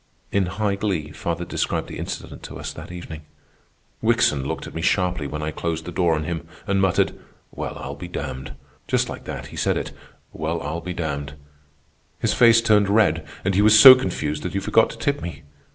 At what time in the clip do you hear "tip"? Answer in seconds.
14.97-15.21